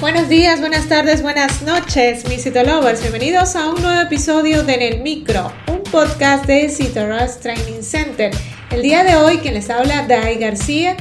[0.00, 3.00] Buenos días, buenas tardes, buenas noches, mis Citolovers.
[3.00, 8.30] Bienvenidos a un nuevo episodio de En el Micro, un podcast de Citoras Training Center.
[8.70, 10.96] El día de hoy, quien les habla, Dai García,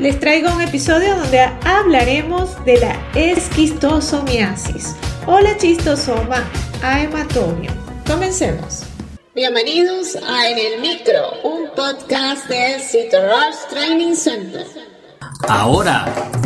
[0.00, 4.96] les traigo un episodio donde hablaremos de la esquistosomiasis
[5.28, 6.42] o la chistosoma
[6.82, 7.72] aematobium.
[8.04, 8.82] Comencemos.
[9.32, 14.66] Bienvenidos a En el Micro, un podcast de Citoras Training Center.
[15.48, 16.06] Ahora,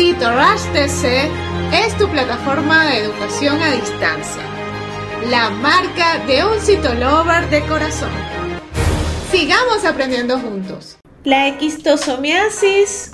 [0.00, 4.40] Cito Rush es tu plataforma de educación a distancia,
[5.28, 8.08] la marca de un citolover de corazón.
[9.30, 10.96] Sigamos aprendiendo juntos.
[11.24, 13.12] La equistosomiasis,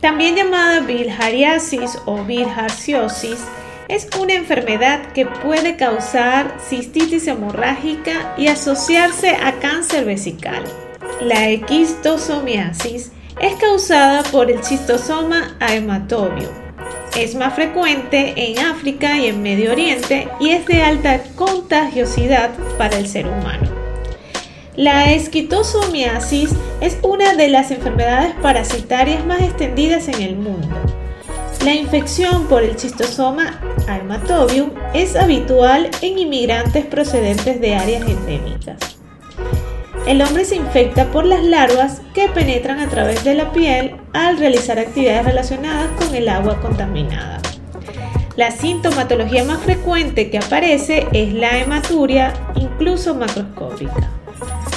[0.00, 3.40] también llamada bilhariasis o bilharciosis,
[3.88, 10.64] es una enfermedad que puede causar cistitis hemorrágica y asociarse a cáncer vesical.
[11.20, 13.12] La equistosomiasis
[13.42, 16.62] es causada por el chistosoma aematobium
[17.16, 22.96] es más frecuente en África y en Medio Oriente y es de alta contagiosidad para
[22.98, 23.70] el ser humano.
[24.76, 30.74] La esquitosomiasis es una de las enfermedades parasitarias más extendidas en el mundo.
[31.64, 38.91] La infección por el chistosoma aematobium es habitual en inmigrantes procedentes de áreas endémicas.
[40.06, 44.36] El hombre se infecta por las larvas que penetran a través de la piel al
[44.36, 47.40] realizar actividades relacionadas con el agua contaminada.
[48.36, 54.10] La sintomatología más frecuente que aparece es la hematuria, incluso macroscópica.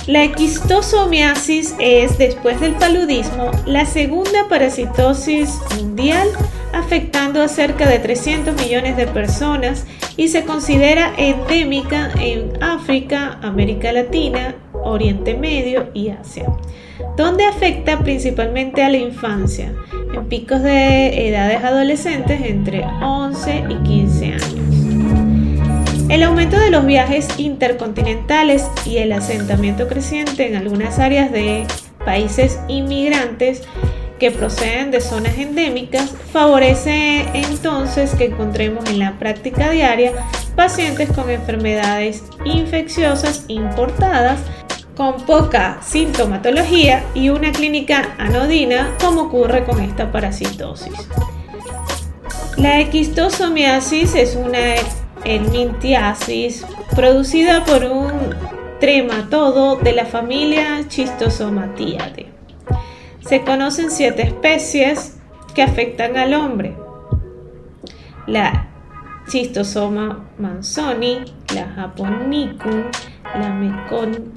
[0.06, 6.28] La equistosomiasis es, después del paludismo, la segunda parasitosis mundial,
[6.74, 9.88] afectando a cerca de 300 millones de personas
[10.18, 16.46] y se considera endémica en África, América Latina, Oriente Medio y Asia,
[17.18, 19.73] donde afecta principalmente a la infancia,
[20.13, 24.85] en picos de edades adolescentes entre 11 y 15 años.
[26.07, 31.66] El aumento de los viajes intercontinentales y el asentamiento creciente en algunas áreas de
[32.06, 33.63] países inmigrantes
[34.19, 40.13] que proceden de zonas endémicas favorece entonces que encontremos en la práctica diaria
[40.56, 44.40] pacientes con enfermedades infecciosas importadas
[44.95, 51.09] con poca sintomatología y una clínica anodina como ocurre con esta parasitosis.
[52.57, 54.75] La equistosomiasis es una
[55.25, 58.11] helmintiasis producida por un
[58.79, 62.27] trematodo de la familia Schistosomatidae.
[63.27, 65.17] Se conocen siete especies
[65.53, 66.77] que afectan al hombre.
[68.27, 68.67] La
[69.27, 72.83] Schistosoma manzoni, la Japonicum,
[73.39, 74.31] la Mecon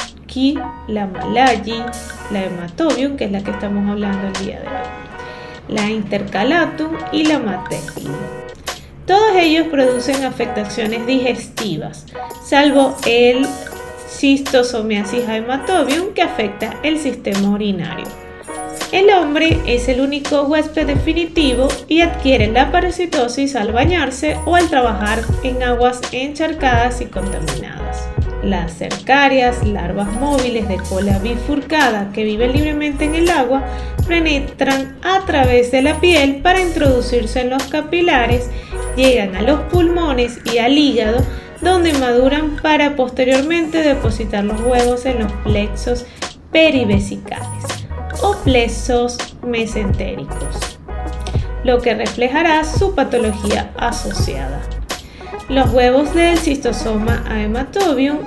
[0.86, 1.82] la malayi,
[2.30, 7.24] la hematobium, que es la que estamos hablando el día de hoy, la intercalatum y
[7.24, 8.12] la matecum.
[9.06, 12.06] Todos ellos producen afectaciones digestivas,
[12.44, 13.46] salvo el
[14.08, 18.06] cistosomiasis hematobium que afecta el sistema urinario.
[18.92, 24.70] El hombre es el único huésped definitivo y adquiere la parasitosis al bañarse o al
[24.70, 27.77] trabajar en aguas encharcadas y contaminadas.
[28.48, 33.62] Las cercarias, larvas móviles de cola bifurcada que viven libremente en el agua,
[34.06, 38.48] penetran a través de la piel para introducirse en los capilares,
[38.96, 41.18] llegan a los pulmones y al hígado,
[41.60, 46.06] donde maduran para posteriormente depositar los huevos en los plexos
[46.50, 47.86] perivesicales
[48.22, 50.78] o plexos mesentéricos,
[51.64, 54.77] lo que reflejará su patología asociada.
[55.48, 58.18] Los huevos del cistosoma aematobium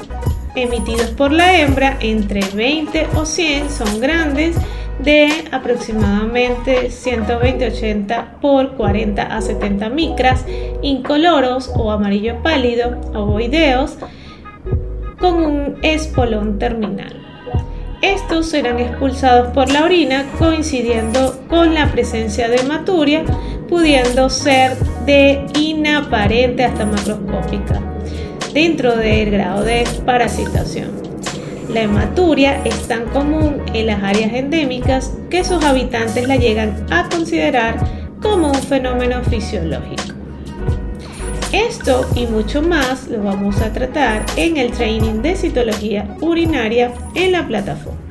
[0.56, 4.56] emitidos por la hembra entre 20 o 100 son grandes
[5.00, 10.46] de aproximadamente 120-80 por 40 a 70 micras,
[10.82, 13.98] incoloros o amarillo pálido, ovoideos,
[15.20, 17.16] con un espolón terminal.
[18.02, 23.24] Estos serán expulsados por la orina coincidiendo con la presencia de hematuria,
[23.72, 27.82] pudiendo ser de inaparente hasta macroscópica,
[28.54, 30.92] dentro del grado de parasitación.
[31.70, 37.08] La hematuria es tan común en las áreas endémicas que sus habitantes la llegan a
[37.08, 37.78] considerar
[38.22, 40.16] como un fenómeno fisiológico.
[41.54, 47.32] Esto y mucho más lo vamos a tratar en el training de citología urinaria en
[47.32, 48.11] la plataforma.